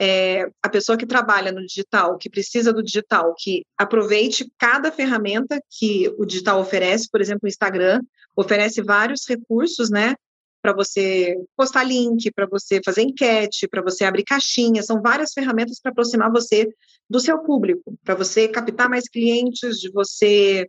[0.00, 5.60] é, a pessoa que trabalha no digital, que precisa do digital, que aproveite cada ferramenta
[5.68, 8.00] que o digital oferece, por exemplo, o Instagram
[8.34, 10.14] oferece vários recursos, né?
[10.62, 15.78] Para você postar link, para você fazer enquete, para você abrir caixinha, são várias ferramentas
[15.80, 16.66] para aproximar você
[17.08, 20.66] do seu público, para você captar mais clientes, de você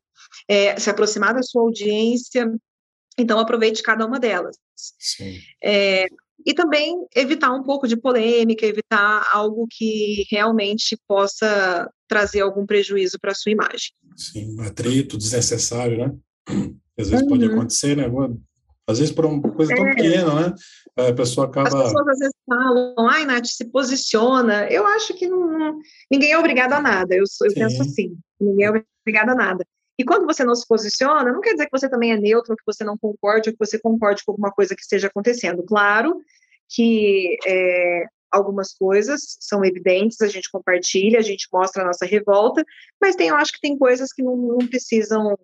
[0.48, 2.52] é, se aproximar da sua audiência.
[3.18, 4.58] Então, aproveite cada uma delas.
[5.64, 6.08] É,
[6.46, 13.18] e também evitar um pouco de polêmica, evitar algo que realmente possa trazer algum prejuízo
[13.20, 13.92] para a sua imagem.
[14.16, 16.14] Sim, atrito desnecessário, né?
[16.98, 17.30] Às vezes uhum.
[17.30, 18.06] pode acontecer, né?
[18.88, 19.96] Às vezes por uma coisa tão é.
[19.96, 20.54] pequena, né?
[20.98, 21.70] A pessoa acaba.
[21.70, 24.68] As pessoas às vezes falam, ai, Nath, se posiciona.
[24.68, 25.80] Eu acho que não,
[26.12, 27.16] ninguém é obrigado a nada.
[27.16, 29.66] Eu, eu penso assim, ninguém é obrigado a nada.
[30.02, 32.64] E quando você não se posiciona, não quer dizer que você também é neutro, que
[32.66, 35.62] você não concorde, ou que você concorde com alguma coisa que esteja acontecendo.
[35.62, 36.20] Claro
[36.68, 42.66] que é, algumas coisas são evidentes, a gente compartilha, a gente mostra a nossa revolta,
[43.00, 45.38] mas tem, eu acho que tem coisas que não, não precisam,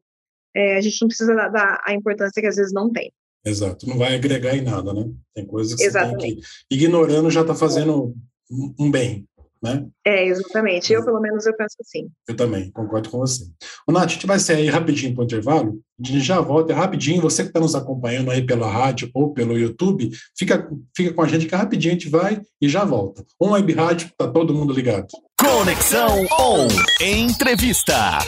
[0.56, 3.14] é, a gente não precisa dar a importância que às vezes não tem.
[3.46, 5.08] Exato, não vai agregar em nada, né?
[5.36, 6.20] Tem coisas que Exatamente.
[6.20, 8.16] você tem que, ignorando já está fazendo
[8.50, 9.28] um bem,
[9.76, 9.86] né?
[10.06, 10.94] É, exatamente.
[10.94, 12.08] Eu, pelo menos, eu penso assim.
[12.28, 13.44] Eu também, concordo com você.
[13.88, 16.76] O Nath, a gente vai sair rapidinho para o intervalo, a gente já volta, é
[16.76, 21.22] rapidinho, você que está nos acompanhando aí pela rádio ou pelo YouTube, fica, fica com
[21.22, 23.26] a gente que é rapidinho a gente vai e já volta.
[23.42, 25.08] Um Web Rádio, tá todo mundo ligado.
[25.40, 26.68] Conexão On,
[27.02, 28.20] entrevista.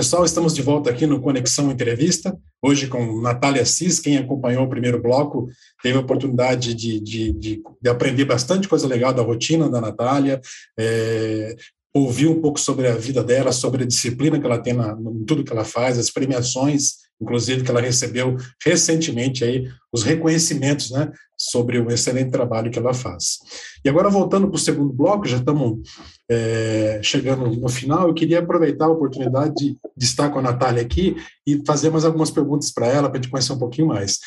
[0.00, 4.68] Pessoal, estamos de volta aqui no Conexão Entrevista, hoje com Natália Cis, quem acompanhou o
[4.70, 5.46] primeiro bloco
[5.82, 10.40] teve a oportunidade de, de, de, de aprender bastante coisa legal da rotina da Natália,
[10.78, 11.54] é,
[11.92, 15.22] ouvir um pouco sobre a vida dela, sobre a disciplina que ela tem na, em
[15.26, 21.12] tudo que ela faz, as premiações inclusive que ela recebeu recentemente aí os reconhecimentos, né,
[21.42, 23.38] sobre o excelente trabalho que ela faz.
[23.82, 25.88] E agora voltando para o segundo bloco, já estamos
[26.30, 30.82] é, chegando no final, eu queria aproveitar a oportunidade de, de estar com a Natália
[30.82, 34.18] aqui e fazer mais algumas perguntas para ela, para a gente conhecer um pouquinho mais.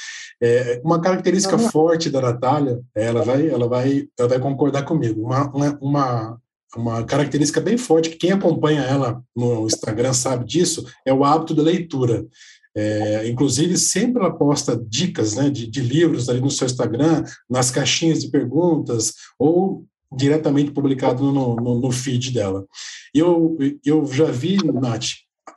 [0.41, 5.51] É, uma característica forte da Natália, ela vai, ela vai, ela vai concordar comigo, uma,
[5.51, 6.41] uma, uma
[6.75, 11.53] uma característica bem forte, que quem acompanha ela no Instagram sabe disso, é o hábito
[11.53, 12.25] da leitura.
[12.75, 17.69] É, inclusive, sempre ela posta dicas né, de, de, livros ali no seu Instagram, nas
[17.69, 22.65] caixinhas de perguntas, ou diretamente publicado no, no, no feed dela.
[23.13, 25.05] E eu, eu já vi, Nath,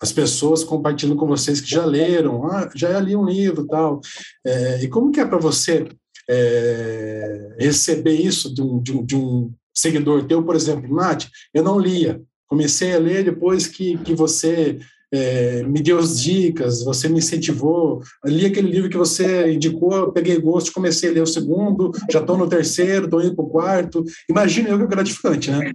[0.01, 4.01] as pessoas compartilhando com vocês que já leram, ah, já li um livro tal.
[4.45, 5.89] É, e como que é para você
[6.29, 11.63] é, receber isso de um, de, um, de um seguidor teu, por exemplo, Nath, eu
[11.63, 14.79] não lia, comecei a ler depois que, que você
[15.13, 18.03] é, me deu as dicas, você me incentivou.
[18.25, 22.37] Li aquele livro que você indicou, peguei gosto, comecei a ler o segundo, já estou
[22.37, 24.05] no terceiro, estou indo para o quarto.
[24.29, 25.73] Imagina eu que é gratificante, né?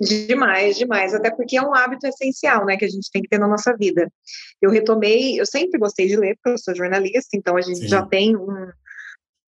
[0.00, 3.38] Demais, demais, até porque é um hábito essencial, né, que a gente tem que ter
[3.38, 4.08] na nossa vida.
[4.60, 7.88] Eu retomei, eu sempre gostei de ler, porque eu sou jornalista, então a gente Sim.
[7.88, 8.70] já tem um,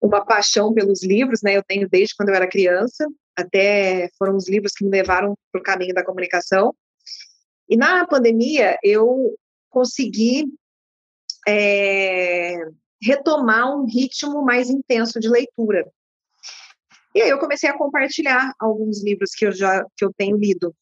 [0.03, 1.57] uma paixão pelos livros, né?
[1.57, 5.61] Eu tenho desde quando eu era criança, até foram os livros que me levaram para
[5.61, 6.75] o caminho da comunicação.
[7.69, 9.35] E na pandemia eu
[9.71, 10.47] consegui
[11.47, 12.57] é,
[13.03, 15.87] retomar um ritmo mais intenso de leitura.
[17.15, 20.75] E aí eu comecei a compartilhar alguns livros que eu já que eu tenho lido.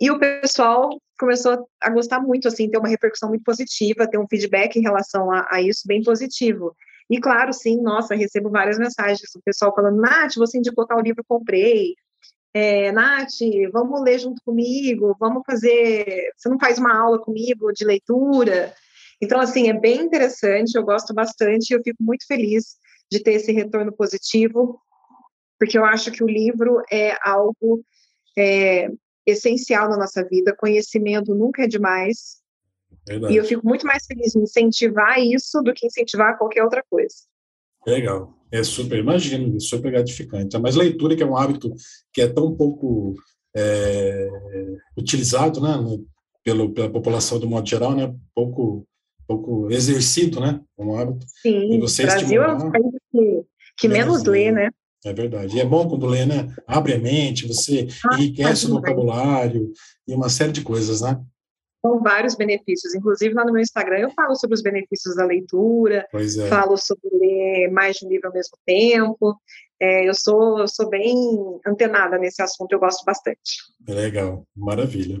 [0.00, 4.26] E o pessoal começou a gostar muito, assim, ter uma repercussão muito positiva, ter um
[4.26, 6.74] feedback em relação a, a isso bem positivo.
[7.10, 11.24] E claro, sim, nossa, recebo várias mensagens do pessoal falando, Nath, você indicou tal livro,
[11.28, 11.94] comprei.
[12.52, 13.38] É, Nath,
[13.72, 16.32] vamos ler junto comigo, vamos fazer.
[16.36, 18.74] Você não faz uma aula comigo de leitura?
[19.20, 22.76] Então, assim, é bem interessante, eu gosto bastante, eu fico muito feliz
[23.10, 24.80] de ter esse retorno positivo,
[25.58, 27.84] porque eu acho que o livro é algo
[28.36, 28.88] é,
[29.26, 32.40] essencial na nossa vida, conhecimento nunca é demais,
[33.06, 33.34] Verdade.
[33.34, 37.14] e eu fico muito mais feliz em incentivar isso do que incentivar qualquer outra coisa.
[37.86, 40.58] Legal, é super, imagino, é super gratificante.
[40.58, 41.72] Mas leitura, que é um hábito
[42.12, 43.14] que é tão pouco
[43.56, 44.28] é,
[44.96, 45.76] utilizado, né,
[46.44, 48.86] pelo, pela população do modo geral, né, pouco
[49.30, 50.60] pouco exercido, né?
[50.76, 51.24] Um hábito.
[51.40, 53.42] Sim, o Brasil é um país que,
[53.78, 54.70] que menos, lê, né?
[55.04, 55.56] É verdade.
[55.56, 56.52] E é bom quando lê, né?
[56.66, 59.72] Abre a mente, você ah, enriquece o vocabulário
[60.06, 61.20] e uma série de coisas, né?
[61.84, 62.94] São vários benefícios.
[62.94, 66.48] Inclusive, lá no meu Instagram, eu falo sobre os benefícios da leitura, é.
[66.48, 69.36] falo sobre ler mais de um livro ao mesmo tempo.
[69.82, 71.16] É, eu, sou, eu sou bem
[71.66, 73.62] antenada nesse assunto, eu gosto bastante.
[73.88, 75.18] Legal, maravilha.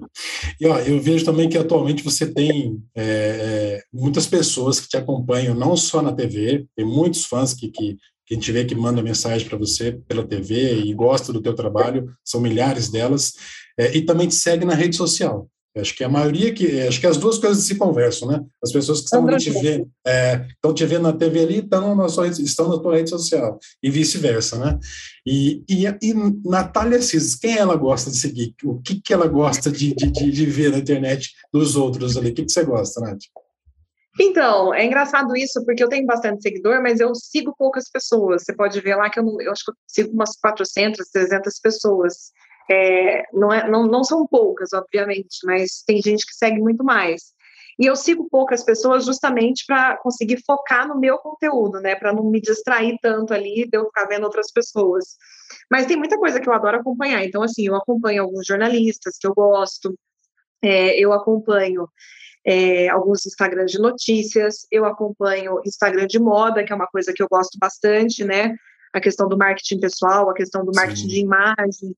[0.60, 4.98] E ó, eu vejo também que atualmente você tem é, é muitas pessoas que te
[4.98, 7.96] acompanham, não só na TV, tem muitos fãs que, que,
[8.26, 11.54] que a gente vê que mandam mensagem para você pela TV e gosta do teu
[11.54, 13.32] trabalho, são milhares delas,
[13.78, 15.48] é, e também te segue na rede social.
[15.76, 18.44] Acho que a maioria que acho que as duas coisas se conversam, né?
[18.62, 22.08] As pessoas que estão te vendo, é, estão te vendo na TV ali, estão na
[22.08, 24.78] sua, estão na tua rede social e vice-versa, né?
[25.24, 28.52] E, e, e Natália Cis, quem ela gosta de seguir?
[28.64, 32.30] O que que ela gosta de, de, de ver na internet dos outros ali?
[32.30, 33.20] O que que você gosta, Nath?
[34.18, 38.42] Então, é engraçado isso, porque eu tenho bastante seguidor, mas eu sigo poucas pessoas.
[38.42, 41.60] Você pode ver lá que eu, não, eu acho que eu sigo umas 400, 300
[41.60, 42.32] pessoas.
[42.70, 47.32] É, não, é, não, não são poucas, obviamente, mas tem gente que segue muito mais.
[47.80, 51.96] E eu sigo poucas pessoas justamente para conseguir focar no meu conteúdo, né?
[51.96, 55.16] Para não me distrair tanto ali de eu ficar vendo outras pessoas.
[55.70, 57.24] Mas tem muita coisa que eu adoro acompanhar.
[57.24, 59.98] Então, assim, eu acompanho alguns jornalistas que eu gosto,
[60.62, 61.88] é, eu acompanho
[62.44, 67.22] é, alguns Instagrams de notícias, eu acompanho Instagram de moda, que é uma coisa que
[67.22, 68.54] eu gosto bastante, né?
[68.92, 71.08] A questão do marketing pessoal, a questão do marketing Sim.
[71.08, 71.96] de imagem,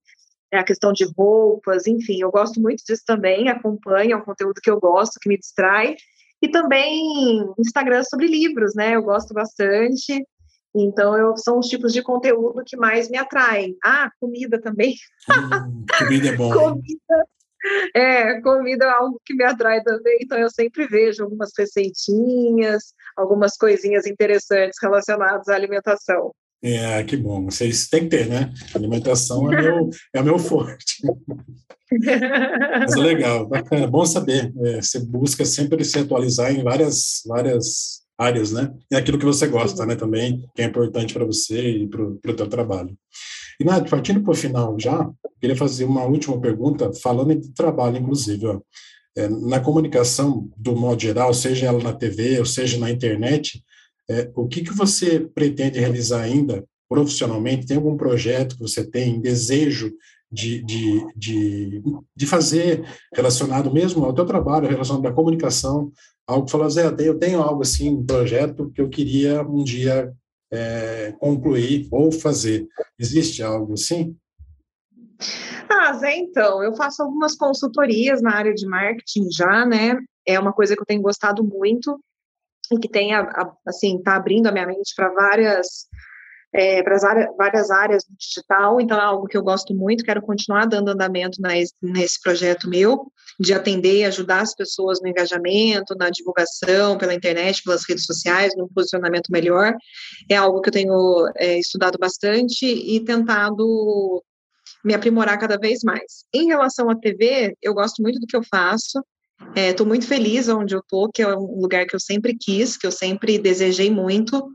[0.58, 4.70] a questão de roupas, enfim, eu gosto muito disso também, acompanho, é um conteúdo que
[4.70, 5.96] eu gosto, que me distrai,
[6.42, 7.02] e também
[7.58, 10.26] Instagram sobre livros, né, eu gosto bastante,
[10.74, 13.76] então eu, são os tipos de conteúdo que mais me atraem.
[13.84, 14.94] Ah, comida também.
[15.28, 16.50] Hum, comida é bom.
[16.50, 17.26] comida,
[17.94, 23.56] é, comida é algo que me atrai também, então eu sempre vejo algumas receitinhas, algumas
[23.56, 26.34] coisinhas interessantes relacionadas à alimentação.
[26.62, 27.46] É, que bom.
[27.46, 28.52] Vocês têm que ter, né?
[28.74, 31.02] alimentação é, meu, é meu forte.
[31.90, 34.52] Mas é legal, bacana, bom saber.
[34.64, 38.72] É, você busca sempre se atualizar em várias, várias áreas, né?
[38.90, 39.96] E aquilo que você gosta, né?
[39.96, 42.96] Também, que é importante para você e para o teu trabalho.
[43.60, 47.98] E, Nath, partindo para o final já, queria fazer uma última pergunta, falando de trabalho,
[47.98, 48.46] inclusive.
[48.46, 48.60] Ó.
[49.16, 53.62] É, na comunicação, do modo geral, seja ela na TV ou seja na internet,
[54.10, 57.66] é, o que, que você pretende realizar ainda profissionalmente?
[57.66, 59.92] Tem algum projeto que você tem, desejo
[60.30, 61.82] de, de, de,
[62.16, 62.84] de fazer
[63.14, 65.92] relacionado mesmo ao teu trabalho, relacionado à comunicação?
[66.26, 70.12] Algo que falou, Zé, eu tenho algo assim, um projeto que eu queria um dia
[70.52, 72.66] é, concluir ou fazer.
[72.98, 74.16] Existe algo assim?
[75.68, 79.96] Ah, Zé, então, eu faço algumas consultorias na área de marketing já, né?
[80.26, 81.98] É uma coisa que eu tenho gostado muito
[82.70, 83.12] e que tem,
[83.66, 85.86] assim, está abrindo a minha mente para várias
[86.54, 86.98] é, para
[87.36, 91.40] várias áreas do digital, então é algo que eu gosto muito, quero continuar dando andamento
[91.40, 97.14] nesse, nesse projeto meu, de atender e ajudar as pessoas no engajamento, na divulgação, pela
[97.14, 99.74] internet, pelas redes sociais, num posicionamento melhor.
[100.30, 104.22] É algo que eu tenho é, estudado bastante e tentado
[104.84, 106.24] me aprimorar cada vez mais.
[106.34, 109.02] Em relação à TV, eu gosto muito do que eu faço,
[109.54, 112.76] Estou é, muito feliz onde eu estou, que é um lugar que eu sempre quis,
[112.76, 114.50] que eu sempre desejei muito.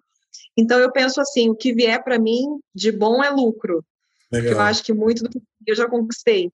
[0.57, 3.83] Então, eu penso assim: o que vier para mim de bom é lucro.
[4.31, 4.53] Legal.
[4.53, 6.51] eu acho que muito do que eu já conquistei.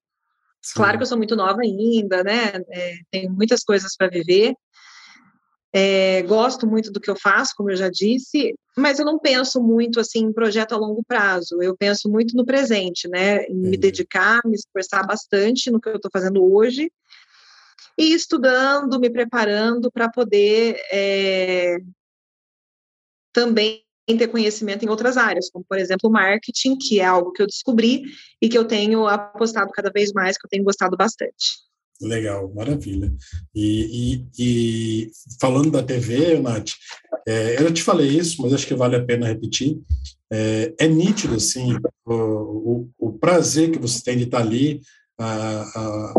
[0.61, 0.75] Sim.
[0.75, 2.53] Claro que eu sou muito nova ainda, né?
[2.69, 4.53] É, tenho muitas coisas para viver,
[5.75, 9.59] É, gosto muito do que eu faço, como eu já disse, mas eu não penso
[9.59, 11.63] muito assim em projeto a longo prazo.
[11.63, 13.43] Eu penso muito no presente, né?
[13.45, 16.91] Em me dedicar, me esforçar bastante no que eu estou fazendo hoje
[17.97, 21.77] e estudando, me preparando para poder é,
[23.33, 23.83] também
[24.17, 28.03] ter conhecimento em outras áreas, como por exemplo marketing, que é algo que eu descobri
[28.41, 31.63] e que eu tenho apostado cada vez mais, que eu tenho gostado bastante.
[32.01, 33.13] Legal, maravilha.
[33.55, 36.71] E, e, e falando da TV, Nath,
[37.25, 39.79] é, eu te falei isso, mas acho que vale a pena repetir.
[40.31, 44.81] É, é nítido, assim, o, o, o, prazer que você tem de estar ali,
[45.17, 46.13] a,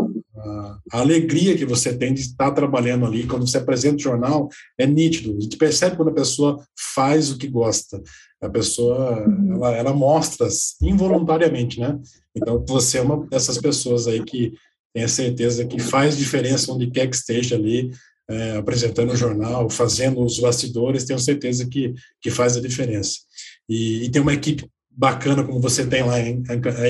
[0.91, 4.85] a, alegria que você tem de estar trabalhando ali, quando você apresenta o jornal, é
[4.85, 5.35] nítido.
[5.37, 8.01] A gente percebe quando a pessoa faz o que gosta.
[8.41, 9.55] A pessoa, uhum.
[9.55, 10.47] ela, ela mostra
[10.81, 11.99] involuntariamente, né?
[12.35, 14.53] Então, você é uma dessas pessoas aí que
[14.93, 17.91] tenha certeza que faz diferença onde quer que esteja ali,
[18.29, 23.19] é, apresentando o jornal, fazendo os bastidores, tenho certeza que, que faz a diferença.
[23.67, 26.41] E, e tem uma equipe bacana como você tem lá em,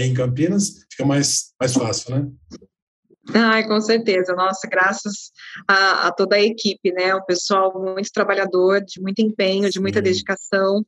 [0.03, 2.28] em Campinas, fica mais, mais fácil, né?
[3.34, 4.34] Ai, com certeza.
[4.36, 5.32] Nossa, graças
[5.67, 7.15] a, a, toda a equipe, né?
[7.15, 10.03] Um pessoal muito trabalhador, de muito empenho, de muita Sim.
[10.03, 10.86] dedicação.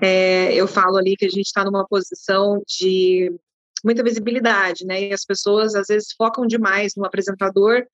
[0.00, 3.32] É, eu falo ali que a gente está numa posição de
[3.84, 5.08] muita visibilidade, né?
[5.08, 7.86] E as pessoas às vezes focam demais no apresentador,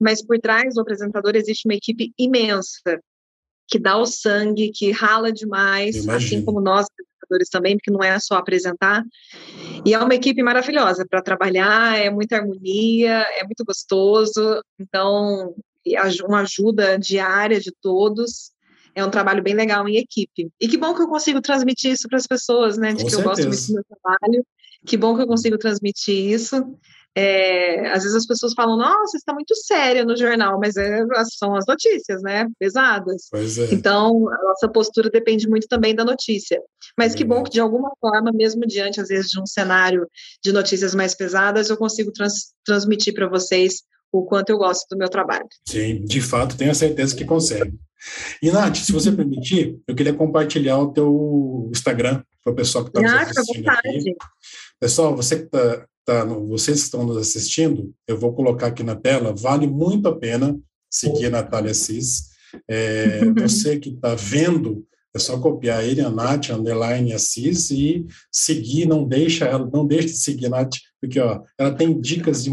[0.00, 3.00] mas por trás do apresentador existe uma equipe imensa
[3.68, 6.86] que dá o sangue, que rala demais, assim como nós
[7.26, 9.04] apresentadores também, porque não é só apresentar.
[9.84, 14.62] E é uma equipe maravilhosa para trabalhar, é muita harmonia, é muito gostoso.
[14.78, 15.54] Então,
[16.26, 18.50] uma ajuda diária de todos.
[18.94, 20.50] É um trabalho bem legal em equipe.
[20.58, 22.94] E que bom que eu consigo transmitir isso para as pessoas, né?
[22.94, 23.20] De Com que certeza.
[23.20, 24.46] eu gosto muito do meu trabalho
[24.86, 26.56] que bom que eu consigo transmitir isso.
[27.18, 31.02] É, às vezes as pessoas falam, nossa, está muito séria no jornal, mas é,
[31.38, 32.46] são as notícias, né?
[32.58, 33.28] Pesadas.
[33.32, 33.72] É.
[33.72, 36.60] Então, a nossa postura depende muito também da notícia.
[36.98, 40.06] Mas que bom que, de alguma forma, mesmo diante, às vezes, de um cenário
[40.44, 44.98] de notícias mais pesadas, eu consigo trans transmitir para vocês o quanto eu gosto do
[44.98, 45.46] meu trabalho.
[45.66, 47.78] Sim, de fato, tenho a certeza que consegue.
[48.42, 52.90] E, Nath, se você permitir, eu queria compartilhar o teu Instagram para o pessoal que
[52.90, 54.14] está nos assistindo aqui.
[54.78, 58.94] Pessoal, você que está tá, vocês que estão nos assistindo, eu vou colocar aqui na
[58.94, 62.30] tela, vale muito a pena seguir a Natália Assis.
[62.68, 68.86] É, você que está vendo, é só copiar ele, a Nath, underline Assis, e seguir,
[68.86, 72.50] não deixa ela, não deixe de seguir a Nath, porque ó, ela tem dicas de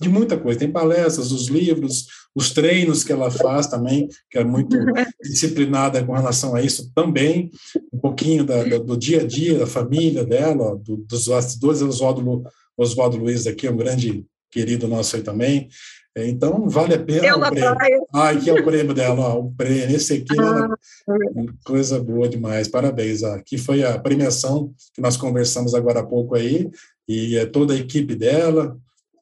[0.00, 0.58] de muita coisa.
[0.58, 4.76] Tem palestras, os livros, os treinos que ela faz também, que é muito
[5.22, 7.50] disciplinada com relação a isso também,
[7.92, 12.44] um pouquinho da, da, do dia a dia, da família dela, do, dos bastidores, Oswaldo,
[12.76, 15.68] Oswaldo Luiz aqui, um grande querido nosso aí também.
[16.16, 17.76] É, então, vale a pena Eu o prêmio.
[17.76, 18.00] Praia.
[18.12, 19.94] Ah, aqui é o prêmio dela, ó, o prêmio.
[19.94, 20.68] Esse aqui ah,
[21.08, 23.22] é coisa boa demais, parabéns.
[23.22, 26.68] Aqui foi a premiação que nós conversamos agora há pouco aí,
[27.08, 28.76] e é toda a equipe dela,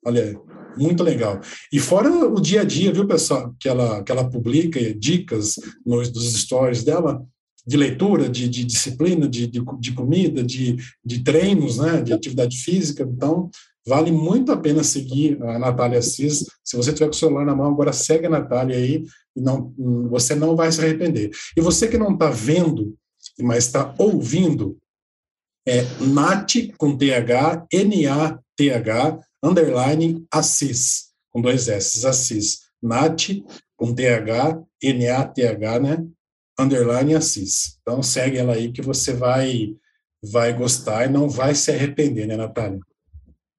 [0.04, 0.40] olha,
[0.78, 1.40] muito legal.
[1.72, 5.54] E fora o dia a dia, viu, pessoal, que ela, que ela publica dicas
[5.84, 7.22] nos, dos stories dela,
[7.66, 12.56] de leitura, de, de disciplina, de, de, de, comida, de, de treinos, né, de atividade
[12.56, 13.02] física.
[13.02, 13.50] Então,
[13.86, 16.46] vale muito a pena seguir a Natália Assis.
[16.64, 19.04] Se você tiver com o celular na mão, agora segue a Natália aí,
[19.36, 19.74] e não,
[20.08, 21.30] você não vai se arrepender.
[21.54, 22.94] E você que não está vendo,
[23.38, 24.78] mas está ouvindo,
[25.66, 32.68] é Nat com TH, N-A-T-H, underline Assis, com dois S, Assis.
[32.80, 33.30] Nath,
[33.76, 36.06] com TH, N-A-T-H, né?
[36.58, 37.78] Underline Assis.
[37.82, 39.74] Então, segue ela aí que você vai,
[40.22, 42.80] vai gostar e não vai se arrepender, né, Natália?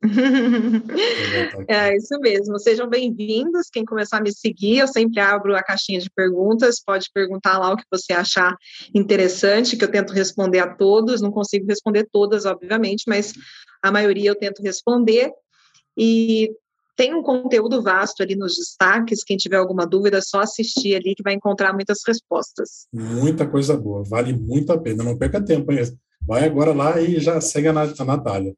[1.67, 2.57] é isso mesmo.
[2.57, 3.69] Sejam bem-vindos.
[3.69, 6.81] Quem começar a me seguir, eu sempre abro a caixinha de perguntas.
[6.81, 8.55] Pode perguntar lá o que você achar
[8.95, 11.21] interessante, que eu tento responder a todos.
[11.21, 13.33] Não consigo responder todas, obviamente, mas
[13.83, 15.33] a maioria eu tento responder.
[15.97, 16.51] E
[16.99, 19.23] tem um conteúdo vasto ali nos destaques.
[19.23, 22.87] Quem tiver alguma dúvida, é só assistir ali que vai encontrar muitas respostas.
[22.93, 25.01] Muita coisa boa, vale muito a pena.
[25.01, 25.79] Não perca tempo, hein?
[26.27, 28.53] Vai agora lá e já segue a Natália.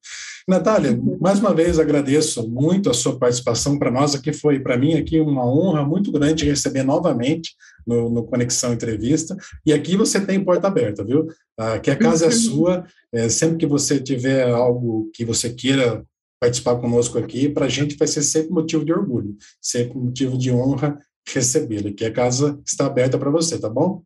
[0.48, 4.34] Natália, mais uma vez agradeço muito a sua participação para nós aqui.
[4.34, 7.52] Foi para mim aqui uma honra muito grande receber novamente
[7.86, 9.38] no, no, Conexão Entrevista.
[9.66, 11.28] E aqui você tem porta aberta, viu?
[11.58, 12.84] Aqui a casa é sua.
[13.14, 16.04] É, sempre que você tiver algo que você queira
[16.42, 20.52] participar conosco aqui, para a gente vai ser sempre motivo de orgulho, sempre motivo de
[20.52, 24.02] honra recebê-lo, que a casa está aberta para você, tá bom?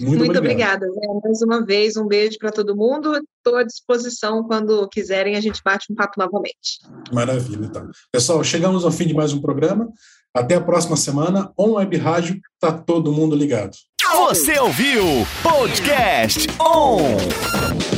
[0.00, 0.86] Muito, Muito obrigada.
[1.24, 3.14] Mais uma vez, um beijo para todo mundo.
[3.14, 6.80] Estou à disposição quando quiserem, a gente bate um papo novamente.
[7.12, 7.88] Maravilha, então.
[8.12, 9.88] Pessoal, chegamos ao fim de mais um programa.
[10.34, 11.52] Até a próxima semana.
[11.56, 13.76] On Web Rádio, tá todo mundo ligado.
[14.28, 15.04] Você ouviu
[15.42, 17.93] Podcast On!